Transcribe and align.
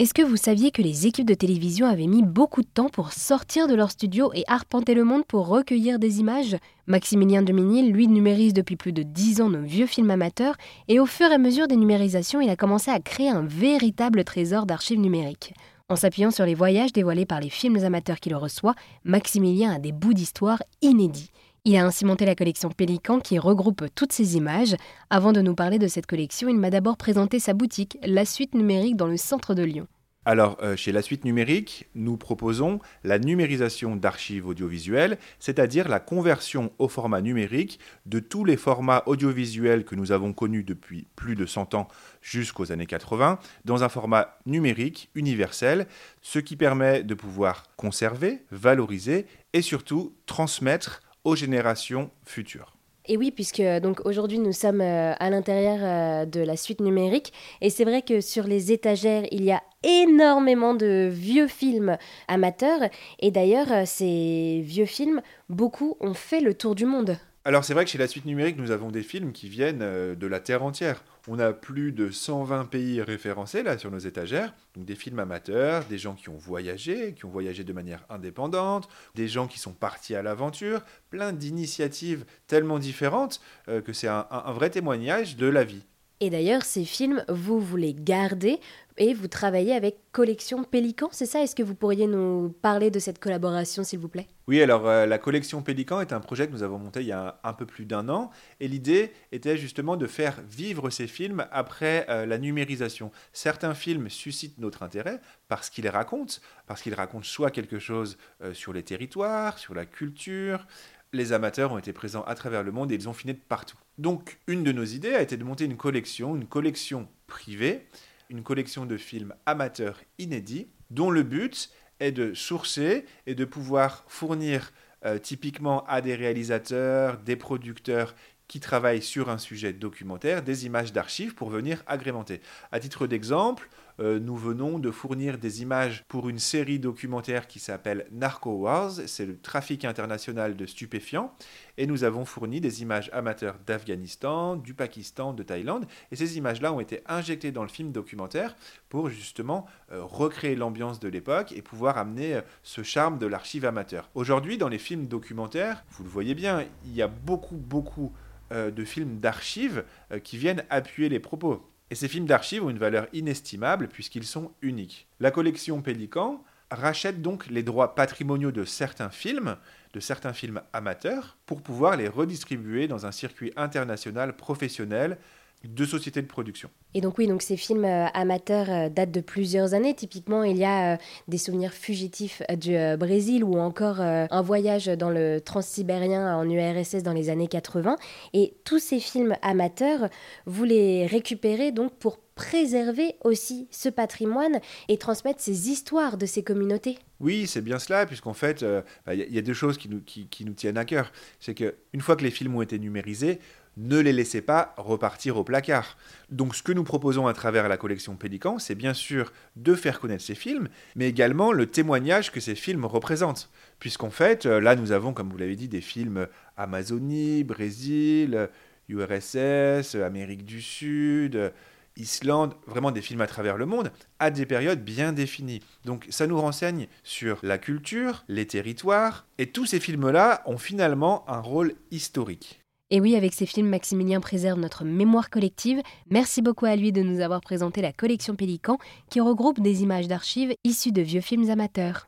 Est-ce 0.00 0.14
que 0.14 0.22
vous 0.22 0.36
saviez 0.36 0.70
que 0.70 0.80
les 0.80 1.08
équipes 1.08 1.26
de 1.26 1.34
télévision 1.34 1.84
avaient 1.84 2.06
mis 2.06 2.22
beaucoup 2.22 2.62
de 2.62 2.68
temps 2.68 2.88
pour 2.88 3.12
sortir 3.12 3.66
de 3.66 3.74
leur 3.74 3.90
studio 3.90 4.30
et 4.32 4.44
arpenter 4.46 4.94
le 4.94 5.02
monde 5.02 5.24
pour 5.26 5.48
recueillir 5.48 5.98
des 5.98 6.20
images? 6.20 6.56
Maximilien 6.86 7.42
Dominil, 7.42 7.90
lui, 7.90 8.06
numérise 8.06 8.52
depuis 8.52 8.76
plus 8.76 8.92
de 8.92 9.02
10 9.02 9.40
ans 9.40 9.50
nos 9.50 9.62
vieux 9.62 9.86
films 9.86 10.12
amateurs 10.12 10.54
et 10.86 11.00
au 11.00 11.06
fur 11.06 11.26
et 11.26 11.34
à 11.34 11.38
mesure 11.38 11.66
des 11.66 11.74
numérisations, 11.74 12.40
il 12.40 12.48
a 12.48 12.54
commencé 12.54 12.92
à 12.92 13.00
créer 13.00 13.28
un 13.28 13.42
véritable 13.42 14.22
trésor 14.22 14.66
d'archives 14.66 15.00
numériques. 15.00 15.52
En 15.88 15.96
s'appuyant 15.96 16.30
sur 16.30 16.46
les 16.46 16.54
voyages 16.54 16.92
dévoilés 16.92 17.26
par 17.26 17.40
les 17.40 17.50
films 17.50 17.82
amateurs 17.82 18.20
qu'il 18.20 18.36
reçoit, 18.36 18.76
Maximilien 19.02 19.72
a 19.72 19.78
des 19.80 19.90
bouts 19.90 20.14
d'histoire 20.14 20.62
inédits. 20.80 21.32
Il 21.64 21.76
a 21.76 21.84
ainsi 21.84 22.04
monté 22.04 22.24
la 22.24 22.34
collection 22.34 22.70
Pélican 22.70 23.20
qui 23.20 23.38
regroupe 23.38 23.84
toutes 23.94 24.12
ces 24.12 24.36
images. 24.36 24.76
Avant 25.10 25.32
de 25.32 25.40
nous 25.40 25.54
parler 25.54 25.78
de 25.78 25.88
cette 25.88 26.06
collection, 26.06 26.48
il 26.48 26.58
m'a 26.58 26.70
d'abord 26.70 26.96
présenté 26.96 27.38
sa 27.38 27.52
boutique, 27.52 27.98
La 28.02 28.24
Suite 28.24 28.54
Numérique, 28.54 28.96
dans 28.96 29.06
le 29.06 29.16
centre 29.16 29.54
de 29.54 29.62
Lyon. 29.62 29.86
Alors, 30.28 30.58
euh, 30.62 30.76
chez 30.76 30.92
La 30.92 31.00
Suite 31.00 31.24
Numérique, 31.24 31.88
nous 31.94 32.18
proposons 32.18 32.80
la 33.02 33.18
numérisation 33.18 33.96
d'archives 33.96 34.46
audiovisuelles, 34.46 35.16
c'est-à-dire 35.38 35.88
la 35.88 36.00
conversion 36.00 36.70
au 36.78 36.86
format 36.86 37.22
numérique 37.22 37.78
de 38.04 38.18
tous 38.18 38.44
les 38.44 38.58
formats 38.58 39.02
audiovisuels 39.06 39.86
que 39.86 39.94
nous 39.94 40.12
avons 40.12 40.34
connus 40.34 40.64
depuis 40.64 41.06
plus 41.16 41.34
de 41.34 41.46
100 41.46 41.72
ans 41.72 41.88
jusqu'aux 42.20 42.72
années 42.72 42.84
80, 42.84 43.38
dans 43.64 43.84
un 43.84 43.88
format 43.88 44.38
numérique 44.44 45.08
universel, 45.14 45.86
ce 46.20 46.38
qui 46.38 46.56
permet 46.56 47.02
de 47.04 47.14
pouvoir 47.14 47.64
conserver, 47.76 48.42
valoriser 48.50 49.24
et 49.54 49.62
surtout 49.62 50.12
transmettre 50.26 51.00
générations 51.36 52.10
futures. 52.24 52.78
Et 53.08 53.16
oui, 53.16 53.30
puisque 53.30 53.62
donc 53.82 54.04
aujourd'hui 54.04 54.38
nous 54.38 54.52
sommes 54.52 54.82
euh, 54.82 55.14
à 55.18 55.30
l'intérieur 55.30 55.78
euh, 55.80 56.26
de 56.26 56.40
la 56.40 56.58
suite 56.58 56.80
numérique, 56.80 57.32
et 57.62 57.70
c'est 57.70 57.84
vrai 57.84 58.02
que 58.02 58.20
sur 58.20 58.44
les 58.44 58.70
étagères 58.70 59.24
il 59.32 59.44
y 59.44 59.50
a 59.50 59.62
énormément 59.82 60.74
de 60.74 61.08
vieux 61.10 61.48
films 61.48 61.96
amateurs, 62.28 62.82
et 63.18 63.30
d'ailleurs 63.30 63.72
euh, 63.72 63.82
ces 63.86 64.60
vieux 64.62 64.84
films, 64.84 65.22
beaucoup 65.48 65.96
ont 66.00 66.12
fait 66.12 66.40
le 66.40 66.52
tour 66.52 66.74
du 66.74 66.84
monde. 66.84 67.16
Alors 67.48 67.64
c'est 67.64 67.72
vrai 67.72 67.86
que 67.86 67.90
chez 67.90 67.96
la 67.96 68.08
suite 68.08 68.26
numérique, 68.26 68.58
nous 68.58 68.72
avons 68.72 68.90
des 68.90 69.02
films 69.02 69.32
qui 69.32 69.48
viennent 69.48 69.80
euh, 69.80 70.14
de 70.14 70.26
la 70.26 70.38
Terre 70.38 70.62
entière. 70.62 71.02
On 71.28 71.38
a 71.38 71.54
plus 71.54 71.92
de 71.92 72.10
120 72.10 72.66
pays 72.66 73.00
référencés 73.00 73.62
là 73.62 73.78
sur 73.78 73.90
nos 73.90 73.98
étagères, 73.98 74.52
donc 74.74 74.84
des 74.84 74.94
films 74.94 75.18
amateurs, 75.18 75.86
des 75.86 75.96
gens 75.96 76.12
qui 76.12 76.28
ont 76.28 76.36
voyagé, 76.36 77.14
qui 77.14 77.24
ont 77.24 77.30
voyagé 77.30 77.64
de 77.64 77.72
manière 77.72 78.04
indépendante, 78.10 78.90
des 79.14 79.28
gens 79.28 79.46
qui 79.46 79.58
sont 79.58 79.72
partis 79.72 80.14
à 80.14 80.20
l'aventure, 80.20 80.82
plein 81.08 81.32
d'initiatives 81.32 82.26
tellement 82.48 82.78
différentes 82.78 83.40
euh, 83.68 83.80
que 83.80 83.94
c'est 83.94 84.08
un, 84.08 84.26
un 84.30 84.52
vrai 84.52 84.68
témoignage 84.68 85.38
de 85.38 85.46
la 85.46 85.64
vie. 85.64 85.86
Et 86.20 86.30
d'ailleurs, 86.30 86.62
ces 86.62 86.84
films, 86.84 87.24
vous 87.28 87.60
voulez 87.60 87.94
garder 87.94 88.58
et 89.00 89.14
vous 89.14 89.28
travaillez 89.28 89.72
avec 89.72 89.98
Collection 90.10 90.64
Pélican, 90.64 91.08
c'est 91.12 91.26
ça? 91.26 91.40
Est-ce 91.40 91.54
que 91.54 91.62
vous 91.62 91.76
pourriez 91.76 92.08
nous 92.08 92.52
parler 92.60 92.90
de 92.90 92.98
cette 92.98 93.20
collaboration, 93.20 93.84
s'il 93.84 94.00
vous 94.00 94.08
plaît? 94.08 94.26
Oui, 94.48 94.60
alors 94.60 94.88
euh, 94.88 95.06
la 95.06 95.18
Collection 95.18 95.62
Pélican 95.62 96.00
est 96.00 96.12
un 96.12 96.18
projet 96.18 96.48
que 96.48 96.52
nous 96.52 96.64
avons 96.64 96.78
monté 96.78 97.02
il 97.02 97.06
y 97.06 97.12
a 97.12 97.38
un, 97.44 97.52
peu 97.52 97.64
plus 97.64 97.84
d'un 97.84 98.08
an, 98.08 98.30
et 98.58 98.66
l'idée 98.66 99.12
était 99.30 99.56
justement 99.56 99.96
de 99.96 100.08
faire 100.08 100.40
vivre 100.50 100.90
ces 100.90 101.06
films 101.06 101.46
après 101.52 102.06
euh, 102.08 102.26
la 102.26 102.38
numérisation. 102.38 103.12
Certains 103.32 103.74
films 103.74 104.08
suscitent 104.10 104.58
notre 104.58 104.82
intérêt 104.82 105.20
parce 105.46 105.70
qu'ils 105.70 105.88
racontent, 105.88 106.34
parce 106.66 106.82
qu'ils 106.82 106.94
racontent 106.94 107.24
soit 107.24 107.52
quelque 107.52 107.78
chose 107.78 108.18
euh, 108.42 108.52
sur 108.52 108.72
les 108.72 108.82
territoires, 108.82 109.58
sur 109.58 109.74
la 109.74 109.86
culture, 109.86 110.66
les 111.12 111.32
amateurs 111.32 111.72
ont 111.72 111.78
été 111.78 111.92
présents 111.92 112.22
à 112.22 112.34
travers 112.34 112.62
le 112.62 112.72
monde 112.72 112.92
et 112.92 112.94
ils 112.94 113.08
ont 113.08 113.12
fini 113.12 113.34
de 113.34 113.38
partout. 113.38 113.78
Donc, 113.96 114.38
une 114.46 114.62
de 114.62 114.72
nos 114.72 114.84
idées 114.84 115.14
a 115.14 115.22
été 115.22 115.36
de 115.36 115.44
monter 115.44 115.64
une 115.64 115.76
collection, 115.76 116.36
une 116.36 116.46
collection 116.46 117.08
privée, 117.26 117.86
une 118.30 118.42
collection 118.42 118.86
de 118.86 118.96
films 118.96 119.34
amateurs 119.46 120.00
inédits, 120.18 120.68
dont 120.90 121.10
le 121.10 121.22
but 121.22 121.70
est 122.00 122.12
de 122.12 122.34
sourcer 122.34 123.06
et 123.26 123.34
de 123.34 123.44
pouvoir 123.44 124.04
fournir 124.08 124.72
euh, 125.04 125.18
typiquement 125.18 125.84
à 125.86 126.00
des 126.00 126.14
réalisateurs, 126.14 127.18
des 127.18 127.36
producteurs 127.36 128.14
qui 128.48 128.60
travaillent 128.60 129.02
sur 129.02 129.28
un 129.28 129.38
sujet 129.38 129.72
documentaire 129.72 130.42
des 130.42 130.66
images 130.66 130.92
d'archives 130.92 131.34
pour 131.34 131.50
venir 131.50 131.82
agrémenter. 131.86 132.40
À 132.72 132.80
titre 132.80 133.06
d'exemple, 133.06 133.68
euh, 134.00 134.20
nous 134.20 134.36
venons 134.36 134.78
de 134.78 134.90
fournir 134.90 135.38
des 135.38 135.62
images 135.62 136.04
pour 136.08 136.28
une 136.28 136.38
série 136.38 136.78
documentaire 136.78 137.48
qui 137.48 137.58
s'appelle 137.58 138.06
Narco 138.12 138.52
Wars, 138.52 138.92
c'est 139.06 139.26
le 139.26 139.38
trafic 139.38 139.84
international 139.84 140.56
de 140.56 140.66
stupéfiants, 140.66 141.34
et 141.76 141.86
nous 141.86 142.04
avons 142.04 142.24
fourni 142.24 142.60
des 142.60 142.82
images 142.82 143.10
amateurs 143.12 143.56
d'Afghanistan, 143.66 144.56
du 144.56 144.74
Pakistan, 144.74 145.32
de 145.32 145.42
Thaïlande, 145.42 145.86
et 146.12 146.16
ces 146.16 146.38
images-là 146.38 146.72
ont 146.72 146.80
été 146.80 147.02
injectées 147.06 147.50
dans 147.50 147.62
le 147.62 147.68
film 147.68 147.90
documentaire 147.90 148.56
pour 148.88 149.08
justement 149.08 149.66
euh, 149.90 150.02
recréer 150.04 150.54
l'ambiance 150.54 151.00
de 151.00 151.08
l'époque 151.08 151.52
et 151.52 151.62
pouvoir 151.62 151.98
amener 151.98 152.36
euh, 152.36 152.40
ce 152.62 152.82
charme 152.82 153.18
de 153.18 153.26
l'archive 153.26 153.64
amateur. 153.64 154.10
Aujourd'hui, 154.14 154.58
dans 154.58 154.68
les 154.68 154.78
films 154.78 155.06
documentaires, 155.06 155.84
vous 155.90 156.04
le 156.04 156.10
voyez 156.10 156.34
bien, 156.34 156.64
il 156.84 156.94
y 156.94 157.02
a 157.02 157.08
beaucoup, 157.08 157.56
beaucoup 157.56 158.12
de 158.50 158.84
films 158.84 159.18
d'archives 159.20 159.84
qui 160.24 160.38
viennent 160.38 160.64
appuyer 160.70 161.10
les 161.10 161.20
propos. 161.20 161.68
Et 161.90 161.94
ces 161.94 162.08
films 162.08 162.26
d'archives 162.26 162.64
ont 162.64 162.70
une 162.70 162.78
valeur 162.78 163.06
inestimable 163.12 163.88
puisqu'ils 163.88 164.24
sont 164.24 164.52
uniques. 164.62 165.06
La 165.20 165.30
collection 165.30 165.80
Pélican 165.80 166.42
rachète 166.70 167.22
donc 167.22 167.46
les 167.46 167.62
droits 167.62 167.94
patrimoniaux 167.94 168.52
de 168.52 168.64
certains 168.64 169.08
films, 169.08 169.56
de 169.94 170.00
certains 170.00 170.34
films 170.34 170.60
amateurs, 170.72 171.38
pour 171.46 171.62
pouvoir 171.62 171.96
les 171.96 172.08
redistribuer 172.08 172.88
dans 172.88 173.06
un 173.06 173.12
circuit 173.12 173.52
international 173.56 174.36
professionnel 174.36 175.18
de 175.64 175.84
sociétés 175.84 176.22
de 176.22 176.26
production. 176.26 176.70
Et 176.94 177.00
donc 177.00 177.18
oui, 177.18 177.26
donc 177.26 177.42
ces 177.42 177.56
films 177.56 177.84
euh, 177.84 178.06
amateurs 178.14 178.70
euh, 178.70 178.88
datent 178.88 179.10
de 179.10 179.20
plusieurs 179.20 179.74
années. 179.74 179.94
Typiquement, 179.94 180.44
il 180.44 180.56
y 180.56 180.64
a 180.64 180.94
euh, 180.94 180.96
des 181.26 181.38
souvenirs 181.38 181.72
fugitifs 181.72 182.42
du 182.56 182.76
Brésil 182.96 183.42
ou 183.42 183.58
encore 183.58 184.00
un 184.00 184.42
voyage 184.42 184.86
dans 184.86 185.10
le 185.10 185.40
transsibérien 185.40 186.36
en 186.36 186.48
URSS 186.48 187.02
dans 187.02 187.12
les 187.12 187.28
années 187.28 187.48
80. 187.48 187.96
Et 188.34 188.54
tous 188.64 188.78
ces 188.78 189.00
films 189.00 189.36
amateurs, 189.42 190.08
vous 190.46 190.64
les 190.64 191.06
récupérez 191.06 191.72
donc 191.72 191.92
pour 191.94 192.18
préserver 192.34 193.16
aussi 193.24 193.66
ce 193.72 193.88
patrimoine 193.88 194.60
et 194.86 194.96
transmettre 194.96 195.40
ces 195.40 195.70
histoires 195.70 196.16
de 196.16 196.26
ces 196.26 196.44
communautés. 196.44 196.98
Oui, 197.18 197.48
c'est 197.48 197.62
bien 197.62 197.80
cela, 197.80 198.06
puisqu'en 198.06 198.32
fait, 198.32 198.64
bah, 199.04 199.14
il 199.14 199.34
y, 199.34 199.38
a 199.38 199.42
deux 199.42 199.54
choses 199.54 199.76
qui 199.76 199.88
nous, 199.88 200.00
qui, 200.00 200.28
qui 200.28 200.44
nous 200.44 200.52
tiennent 200.52 200.78
à 200.78 200.84
cœur. 200.84 201.10
C'est 201.40 201.54
qu'une 201.54 202.00
fois 202.00 202.14
que 202.14 202.22
les 202.22 202.30
films 202.30 202.54
ont 202.54 202.62
été 202.62 202.78
numérisés, 202.78 203.40
ne 203.78 203.98
les 203.98 204.12
laissez 204.12 204.42
pas 204.42 204.74
repartir 204.76 205.36
au 205.36 205.44
placard. 205.44 205.96
Donc 206.30 206.54
ce 206.56 206.62
que 206.62 206.72
nous 206.72 206.84
proposons 206.84 207.28
à 207.28 207.32
travers 207.32 207.68
la 207.68 207.76
collection 207.76 208.16
Pélican, 208.16 208.58
c'est 208.58 208.74
bien 208.74 208.92
sûr 208.92 209.32
de 209.56 209.74
faire 209.74 210.00
connaître 210.00 210.24
ces 210.24 210.34
films, 210.34 210.68
mais 210.96 211.08
également 211.08 211.52
le 211.52 211.66
témoignage 211.66 212.32
que 212.32 212.40
ces 212.40 212.56
films 212.56 212.84
représentent. 212.84 213.50
Puisqu'en 213.78 214.10
fait, 214.10 214.44
euh, 214.46 214.60
là 214.60 214.74
nous 214.74 214.92
avons, 214.92 215.12
comme 215.12 215.30
vous 215.30 215.38
l'avez 215.38 215.56
dit, 215.56 215.68
des 215.68 215.80
films 215.80 216.26
Amazonie, 216.56 217.44
Brésil, 217.44 218.48
URSS, 218.88 219.94
Amérique 219.94 220.44
du 220.44 220.60
Sud, 220.60 221.52
Islande, 221.96 222.54
vraiment 222.66 222.90
des 222.90 223.02
films 223.02 223.20
à 223.20 223.26
travers 223.26 223.56
le 223.56 223.66
monde, 223.66 223.92
à 224.18 224.30
des 224.30 224.46
périodes 224.46 224.82
bien 224.82 225.12
définies. 225.12 225.62
Donc 225.84 226.06
ça 226.10 226.26
nous 226.26 226.40
renseigne 226.40 226.88
sur 227.04 227.38
la 227.42 227.58
culture, 227.58 228.24
les 228.28 228.46
territoires, 228.46 229.26
et 229.38 229.46
tous 229.46 229.66
ces 229.66 229.80
films-là 229.80 230.42
ont 230.46 230.58
finalement 230.58 231.28
un 231.28 231.40
rôle 231.40 231.74
historique. 231.90 232.60
Et 232.90 233.00
oui, 233.02 233.16
avec 233.16 233.34
ces 233.34 233.44
films, 233.44 233.68
Maximilien 233.68 234.20
préserve 234.20 234.58
notre 234.58 234.82
mémoire 234.82 235.28
collective. 235.28 235.82
Merci 236.10 236.40
beaucoup 236.40 236.64
à 236.64 236.74
lui 236.74 236.90
de 236.90 237.02
nous 237.02 237.20
avoir 237.20 237.42
présenté 237.42 237.82
la 237.82 237.92
collection 237.92 238.34
Pélican 238.34 238.78
qui 239.10 239.20
regroupe 239.20 239.60
des 239.60 239.82
images 239.82 240.08
d'archives 240.08 240.54
issues 240.64 240.92
de 240.92 241.02
vieux 241.02 241.20
films 241.20 241.50
amateurs. 241.50 242.06